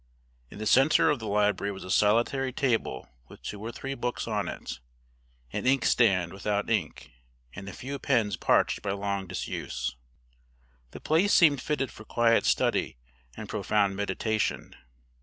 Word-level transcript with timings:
In 0.49 0.57
the 0.57 0.65
centre 0.65 1.11
of 1.11 1.19
the 1.19 1.27
library 1.27 1.71
was 1.71 1.83
a 1.83 1.91
solitary 1.91 2.51
table 2.51 3.07
with 3.27 3.43
two 3.43 3.61
or 3.61 3.71
three 3.71 3.93
books 3.93 4.27
on 4.27 4.47
it, 4.47 4.79
an 5.53 5.67
inkstand 5.67 6.33
without 6.33 6.71
ink, 6.71 7.11
and 7.53 7.69
a 7.69 7.73
few 7.73 7.99
pens 7.99 8.35
parched 8.35 8.81
by 8.81 8.93
long 8.93 9.27
disuse. 9.27 9.95
The 10.89 10.99
place 11.01 11.33
seemed 11.33 11.61
fitted 11.61 11.91
for 11.91 12.03
quiet 12.03 12.47
study 12.47 12.97
and 13.37 13.47
profound 13.47 13.95
meditation. 13.95 14.75